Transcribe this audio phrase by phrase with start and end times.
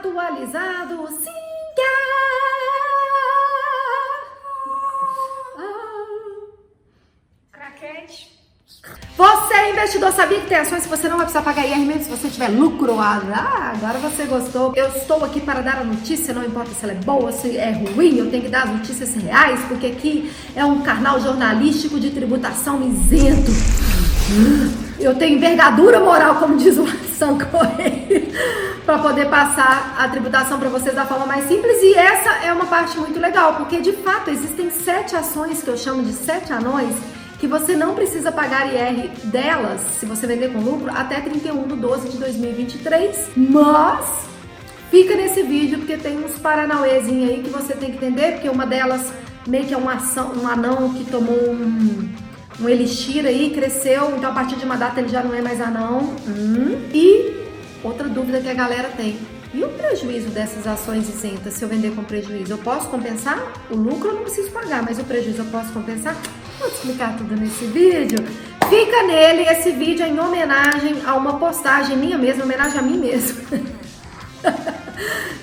[0.00, 1.08] atualizado.
[1.08, 1.30] Sim,
[7.52, 8.40] Craquete.
[9.16, 12.10] Você, investidor, sabia que tem ações que você não vai precisar pagar IR mesmo se
[12.10, 12.98] você tiver lucro?
[12.98, 14.72] Ah, agora você gostou.
[14.74, 17.70] Eu estou aqui para dar a notícia, não importa se ela é boa, se é
[17.72, 22.10] ruim, eu tenho que dar as notícias reais, porque aqui é um canal jornalístico de
[22.10, 23.50] tributação isento.
[24.98, 26.86] Eu tenho envergadura moral, como diz o
[27.18, 28.22] São Correia,
[28.90, 31.80] para poder passar a tributação para vocês da forma mais simples.
[31.80, 35.76] E essa é uma parte muito legal, porque de fato existem sete ações que eu
[35.76, 36.96] chamo de sete anões
[37.38, 41.76] que você não precisa pagar IR delas se você vender com lucro até 31 de
[41.76, 44.06] 12 de 2023, mas
[44.90, 48.66] fica nesse vídeo porque tem uns paranauêzinhos aí que você tem que entender, porque uma
[48.66, 49.12] delas
[49.46, 52.12] meio que é uma ação, um anão que tomou um,
[52.60, 55.60] um elixir aí, cresceu, então a partir de uma data ele já não é mais
[55.60, 56.12] anão.
[56.26, 56.79] Hum.
[57.82, 59.18] Outra dúvida que a galera tem.
[59.52, 62.52] E o prejuízo dessas ações isentas se eu vender com prejuízo?
[62.52, 63.52] Eu posso compensar?
[63.70, 66.14] O lucro eu não preciso pagar, mas o prejuízo eu posso compensar?
[66.58, 68.18] Vou explicar tudo nesse vídeo.
[68.68, 72.98] Fica nele, esse vídeo é em homenagem a uma postagem minha mesma, homenagem a mim
[72.98, 73.40] mesma.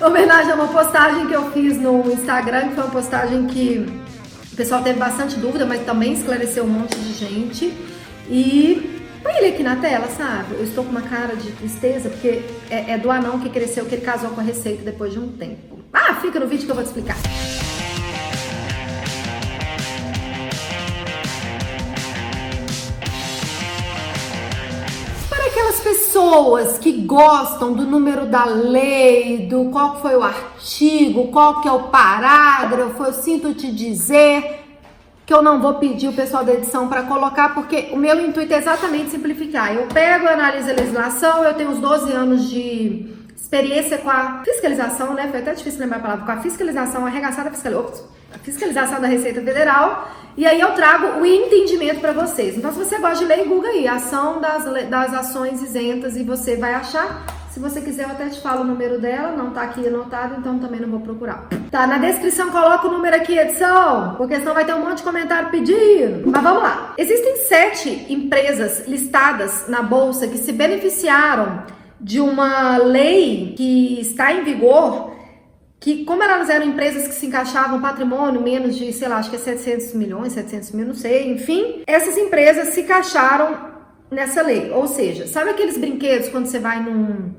[0.00, 3.86] homenagem a uma postagem que eu fiz no Instagram, que foi uma postagem que
[4.50, 7.74] o pessoal teve bastante dúvida, mas também esclareceu um monte de gente.
[8.30, 10.54] E põe ele aqui na tela, sabe?
[10.54, 13.94] Eu estou com uma cara de tristeza, porque é, é do anão que cresceu, que
[13.94, 15.78] ele casou com a receita depois de um tempo.
[15.92, 17.16] Ah, fica no vídeo que eu vou te explicar.
[25.58, 31.68] aquelas pessoas que gostam do número da lei, do qual foi o artigo, qual que
[31.68, 34.57] é o parágrafo, eu sinto te dizer
[35.28, 38.50] que eu não vou pedir o pessoal da edição para colocar, porque o meu intuito
[38.54, 39.74] é exatamente simplificar.
[39.74, 45.12] Eu pego, analiso a legislação, eu tenho uns 12 anos de experiência com a fiscalização,
[45.12, 45.28] né?
[45.30, 47.92] Foi até difícil lembrar a palavra, com a fiscalização, arregaçada fiscal,
[48.34, 52.56] a fiscalização da Receita Federal e aí eu trago o entendimento para vocês.
[52.56, 56.56] Então, se você gosta de ler, Google aí, ação das, das ações isentas e você
[56.56, 57.26] vai achar.
[57.58, 60.60] Se você quiser, eu até te falo o número dela, não tá aqui anotado, então
[60.60, 61.48] também não vou procurar.
[61.72, 65.02] Tá, na descrição coloca o número aqui, edição, porque senão vai ter um monte de
[65.02, 66.30] comentário pedindo.
[66.30, 66.94] Mas vamos lá.
[66.96, 71.64] Existem sete empresas listadas na bolsa que se beneficiaram
[72.00, 75.10] de uma lei que está em vigor
[75.80, 79.36] que como elas eram empresas que se encaixavam patrimônio menos de, sei lá, acho que
[79.36, 83.77] é 700 milhões, 700 mil, não sei, enfim, essas empresas se encaixaram
[84.10, 84.70] nessa lei.
[84.70, 87.34] Ou seja, sabe aqueles brinquedos quando você vai num,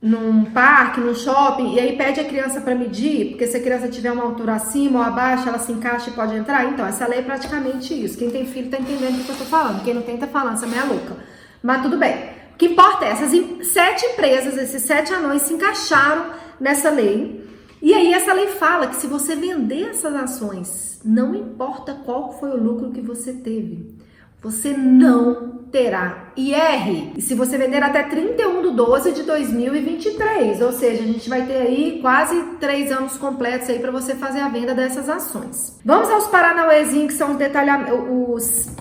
[0.00, 3.88] num parque, num shopping, e aí pede a criança para medir, porque se a criança
[3.88, 6.64] tiver uma altura acima ou abaixo, ela se encaixa e pode entrar?
[6.66, 8.18] Então, essa lei é praticamente isso.
[8.18, 10.54] Quem tem filho tá entendendo o que eu tô falando, quem não tem tá falando,
[10.54, 11.16] essa meia louca.
[11.62, 12.14] Mas tudo bem.
[12.54, 13.30] O que importa é, essas
[13.66, 16.26] sete empresas, esses sete anões se encaixaram
[16.60, 17.40] nessa lei
[17.82, 22.50] e aí essa lei fala que se você vender essas ações, não importa qual foi
[22.50, 23.96] o lucro que você teve,
[24.42, 27.12] você não terá IR.
[27.16, 31.46] E se você vender até 31 de 12 de 2023, ou seja, a gente vai
[31.46, 35.78] ter aí quase três anos completos aí para você fazer a venda dessas ações.
[35.84, 38.74] Vamos aos paranauêzinhos que são os, detalha, os,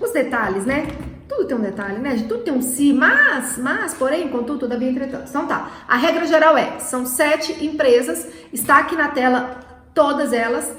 [0.00, 0.88] os detalhes, né?
[1.28, 2.16] Tudo tem um detalhe, né?
[2.28, 5.28] Tudo tem um si, mas, mas, porém, contudo, todavia, entretanto.
[5.28, 5.70] Então tá.
[5.86, 9.60] A regra geral é: são sete empresas, está aqui na tela
[9.94, 10.74] todas elas.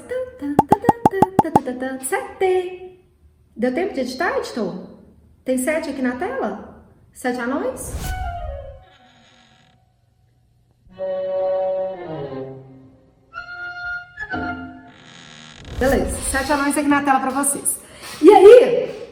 [2.02, 2.91] Sete.
[3.56, 4.88] Deu tempo de editar, editor?
[5.44, 6.84] Tem sete aqui na tela?
[7.12, 7.92] Sete anões?
[15.78, 17.80] Beleza, sete anões aqui na tela para vocês.
[18.20, 19.02] E aí,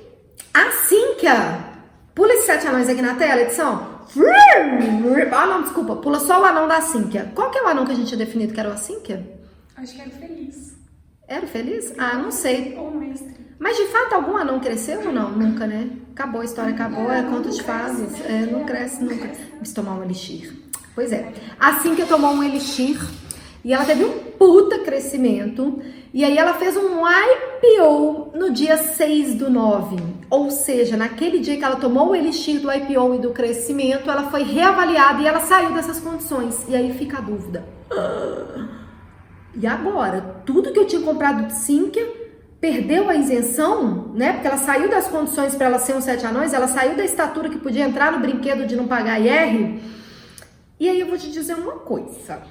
[0.53, 1.71] Assim que a.
[2.15, 4.01] Pula esses sete anões aqui na tela, edição.
[5.33, 5.97] Ah, não, desculpa.
[5.97, 7.31] Pula só o anão da Cínquia.
[7.35, 9.39] Qual que é o anão que a gente tinha definido que era o Cínquia?
[9.77, 10.77] Acho que era feliz.
[11.29, 11.95] Era feliz?
[11.97, 12.77] Ah, não sei.
[12.77, 13.50] Ou mestre.
[13.61, 15.33] Mas de fato algum anão cresceu ou não?
[15.33, 15.91] Nunca, né?
[16.13, 18.19] Acabou a história, acabou, é, conto de fases.
[18.25, 19.31] É, não cresce nunca.
[19.53, 20.51] Vamos tomar um elixir.
[20.95, 21.31] Pois é.
[21.61, 22.99] Assim que tomou um elixir
[23.63, 25.79] e ela teve um puta crescimento.
[26.13, 29.97] E aí ela fez um IPO no dia 6 do 9.
[30.31, 34.31] Ou seja, naquele dia que ela tomou o elixir do IPO e do crescimento, ela
[34.31, 36.65] foi reavaliada e ela saiu dessas condições.
[36.67, 37.63] E aí fica a dúvida.
[39.55, 40.43] E agora?
[40.47, 42.20] Tudo que eu tinha comprado de Sinqia
[42.61, 44.35] perdeu a isenção, né?
[44.35, 47.49] Porque ela saiu das condições para ela ser um sete anões, ela saiu da estatura
[47.49, 49.81] que podia entrar no brinquedo de não pagar IR.
[50.79, 52.43] E aí eu vou te dizer uma coisa.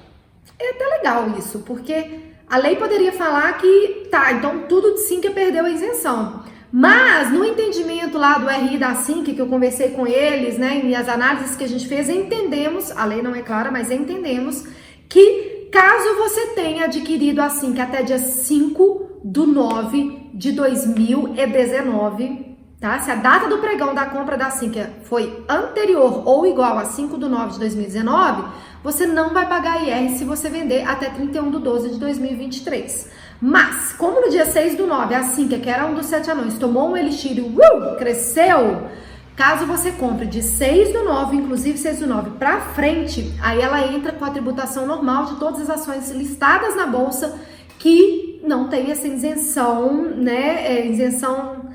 [0.58, 5.30] É até legal isso, porque a lei poderia falar que, tá, então tudo de Sinqia
[5.30, 6.42] perdeu a isenção.
[6.72, 10.94] Mas no entendimento lá do RI da SINC, que eu conversei com eles, né, e
[10.94, 14.64] as análises que a gente fez, entendemos, a lei não é clara, mas entendemos
[15.08, 22.98] que caso você tenha adquirido a SINC até dia 5 do 9 de 2019, tá?
[23.00, 27.18] Se a data do pregão da compra da SINC foi anterior ou igual a 5
[27.18, 28.44] do 9 de 2019,
[28.82, 33.10] você não vai pagar IR se você vender até 31 do 12 de 2023.
[33.40, 36.58] Mas, como no dia 6 do 9, a Cinca, que era um dos sete anões,
[36.58, 38.88] tomou um elixir e uh, cresceu,
[39.34, 43.86] caso você compre de 6 do 9, inclusive 6 do 9 para frente, aí ela
[43.86, 47.38] entra com a tributação normal de todas as ações listadas na bolsa
[47.78, 50.66] que não tem essa isenção, né?
[50.66, 51.70] É, isenção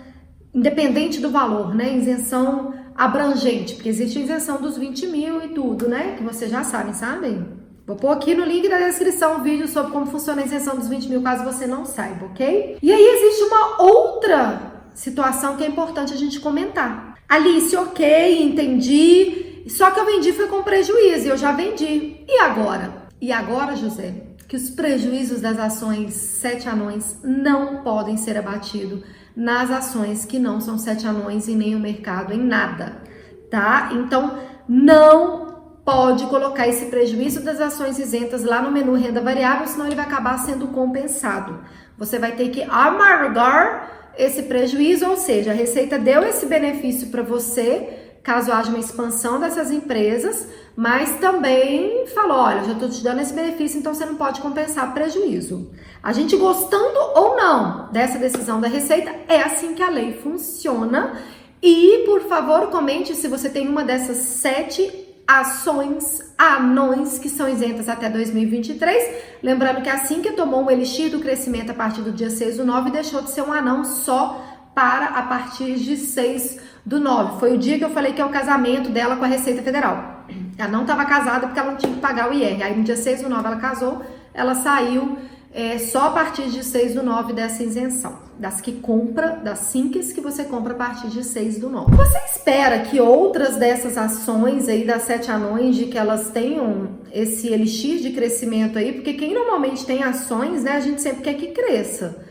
[0.54, 1.98] independente do valor, né?
[1.98, 6.16] Isenção abrangente, porque existe a isenção dos 20 mil e tudo, né?
[6.18, 7.46] Que vocês já sabem, sabem?
[7.88, 10.90] Vou pôr aqui no link da descrição um vídeo sobre como funciona a isenção dos
[10.90, 12.78] 20 mil, caso você não saiba, ok?
[12.82, 17.16] E aí existe uma outra situação que é importante a gente comentar.
[17.30, 19.64] Alice, ok, entendi.
[19.68, 22.18] Só que eu vendi foi com prejuízo, eu já vendi.
[22.28, 23.06] E agora?
[23.22, 24.14] E agora, José,
[24.48, 29.02] que os prejuízos das ações sete anões não podem ser abatidos
[29.36, 33.02] nas ações que não são sete anões e nem o mercado em nada,
[33.50, 33.90] tá?
[33.92, 35.46] Então, não
[35.84, 40.06] pode colocar esse prejuízo das ações isentas lá no menu renda variável, senão ele vai
[40.06, 41.60] acabar sendo compensado.
[41.98, 47.22] Você vai ter que amargar esse prejuízo, ou seja, a Receita deu esse benefício para
[47.22, 53.22] você, caso haja uma expansão dessas empresas, mas também falou: olha, já estou te dando
[53.22, 55.70] esse benefício, então você não pode compensar prejuízo.
[56.02, 61.22] A gente gostando ou não dessa decisão da Receita, é assim que a lei funciona.
[61.62, 67.90] E, por favor, comente se você tem uma dessas sete ações anões que são isentas
[67.90, 69.24] até 2023.
[69.42, 72.66] Lembrando que assim que tomou o elixir do crescimento a partir do dia 6 do
[72.66, 74.44] 9, deixou de ser um anão só
[74.76, 77.40] para a partir de 6 do 9.
[77.40, 80.26] Foi o dia que eu falei que é o casamento dela com a Receita Federal.
[80.58, 82.64] Ela não estava casada porque ela não tinha que pagar o IR.
[82.64, 84.02] Aí no dia 6 do 9 ela casou,
[84.34, 85.18] ela saiu
[85.54, 88.26] é, só a partir de 6 do 9 dessa isenção.
[88.38, 91.96] Das que compra, das SINCs que você compra a partir de 6 do 9.
[91.96, 97.48] Você espera que outras dessas ações aí das sete anões, de que elas tenham esse
[97.48, 98.92] elixir de crescimento aí?
[98.92, 102.22] Porque quem normalmente tem ações, né, a gente sempre quer que cresça,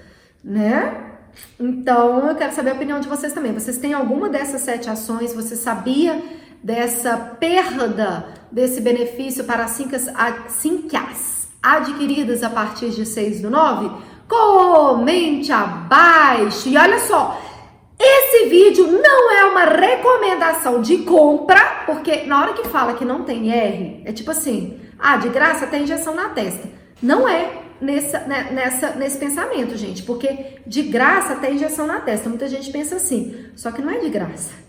[0.44, 1.03] né?
[1.58, 3.52] Então, eu quero saber a opinião de vocês também.
[3.52, 5.34] Vocês têm alguma dessas sete ações?
[5.34, 6.22] Você sabia
[6.62, 13.90] dessa perda desse benefício para as SINCs, adquiridas a partir de 6 do 9?
[14.28, 16.68] Comente abaixo.
[16.68, 17.40] E olha só,
[17.98, 23.22] esse vídeo não é uma recomendação de compra, porque na hora que fala que não
[23.22, 26.68] tem R, é tipo assim, ah, de graça tem injeção na testa.
[27.02, 32.28] Não é nessa, né, nessa, nesse pensamento, gente, porque de graça tem injeção na testa.
[32.28, 34.64] Muita gente pensa assim, só que não é de graça.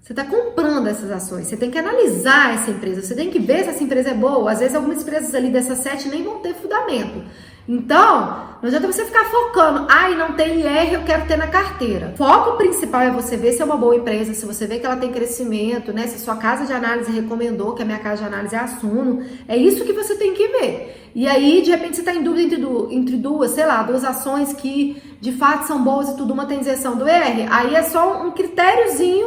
[0.00, 3.64] Você está comprando essas ações, você tem que analisar essa empresa, você tem que ver
[3.64, 4.52] se essa empresa é boa.
[4.52, 7.24] Às vezes, algumas empresas ali dessas sete nem vão ter fundamento.
[7.66, 12.12] Então, não adianta você ficar focando, ai, não tem IR, eu quero ter na carteira.
[12.14, 14.86] O foco principal é você ver se é uma boa empresa, se você vê que
[14.86, 16.06] ela tem crescimento, né?
[16.06, 19.24] Se sua casa de análise recomendou, que a minha casa de análise é a Suno.
[19.48, 21.10] É isso que você tem que ver.
[21.14, 24.52] E aí, de repente, você está em dúvida entre, entre duas, sei lá, duas ações
[24.52, 27.46] que de fato são boas e tudo, uma tem isenção do IR.
[27.50, 29.26] Aí é só um critériozinho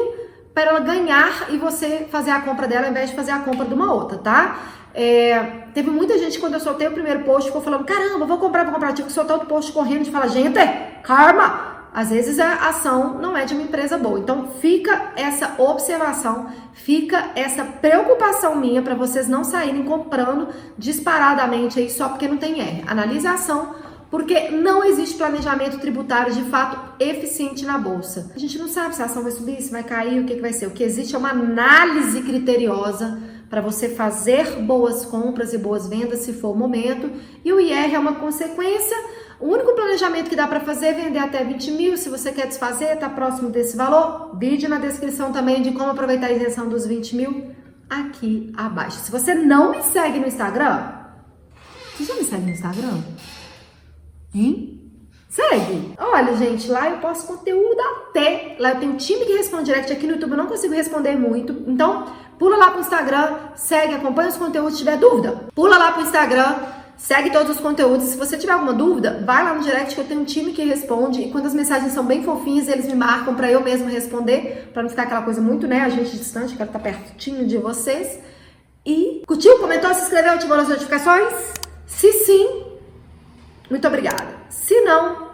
[0.54, 3.66] para ela ganhar e você fazer a compra dela ao invés de fazer a compra
[3.66, 4.60] de uma outra, tá?
[5.00, 8.64] É, teve muita gente quando eu soltei o primeiro post ficou falando: caramba, vou comprar,
[8.64, 8.94] vou comprar.
[8.94, 10.58] Tive que soltar outro post correndo de falar: gente,
[11.04, 11.78] karma!
[11.94, 14.20] Às vezes a ação não é de uma empresa boa.
[14.20, 21.92] Então fica essa observação, fica essa preocupação minha para vocês não saírem comprando disparadamente aí
[21.92, 22.84] só porque não tem R.
[22.88, 23.76] Analise a ação
[24.10, 28.32] porque não existe planejamento tributário de fato eficiente na bolsa.
[28.36, 30.42] A gente não sabe se a ação vai subir, se vai cair, o que, que
[30.42, 30.66] vai ser.
[30.68, 36.20] O que existe é uma análise criteriosa para você fazer boas compras e boas vendas
[36.20, 37.12] se for o momento.
[37.44, 38.98] E o IR é uma consequência.
[39.40, 41.98] O único planejamento que dá para fazer é vender até 20 mil.
[41.98, 44.38] Se você quer desfazer, está próximo desse valor.
[44.38, 47.52] Vídeo na descrição também de como aproveitar a isenção dos 20 mil
[47.90, 49.00] aqui abaixo.
[49.00, 50.92] Se você não me segue no Instagram,
[51.96, 53.04] você já me segue no Instagram?
[54.36, 54.78] Hein?
[55.30, 55.94] Segue!
[56.00, 58.56] Olha, gente, lá eu posto conteúdo até.
[58.60, 61.16] Lá eu tenho um time que responde direct aqui no YouTube, eu não consigo responder
[61.16, 61.64] muito.
[61.68, 62.06] Então,
[62.38, 64.74] pula lá pro Instagram, segue, acompanha os conteúdos.
[64.74, 66.56] Se tiver dúvida, pula lá pro Instagram,
[66.98, 68.08] segue todos os conteúdos.
[68.08, 70.64] Se você tiver alguma dúvida, vai lá no direct que eu tenho um time que
[70.64, 71.22] responde.
[71.22, 74.84] E quando as mensagens são bem fofinhas, eles me marcam para eu mesmo responder, para
[74.84, 78.20] não ficar aquela coisa muito, né, a gente distante, quero estar pertinho de vocês.
[78.86, 81.54] E curtiu, comentou, se inscreveu, ativou as notificações?
[81.86, 82.66] Se sim,
[83.70, 84.38] muito obrigada.
[84.50, 85.32] Se não,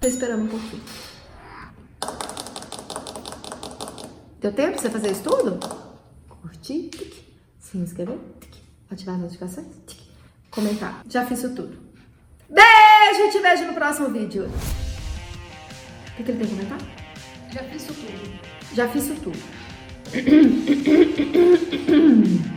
[0.00, 0.82] tô esperando um pouquinho.
[4.40, 5.89] Deu tempo pra você fazer isso tudo?
[6.42, 7.14] Curtir, tic.
[7.58, 8.54] se inscrever, tic.
[8.90, 9.98] ativar as notificações, tic.
[10.50, 11.02] comentar.
[11.08, 11.78] Já fiz isso tudo.
[12.48, 14.46] Beijo e te vejo no próximo vídeo.
[14.46, 14.50] O
[16.16, 16.78] que, que ele tem que comentar?
[17.52, 18.40] Já fiz isso tudo.
[18.74, 19.38] Já fiz isso tudo.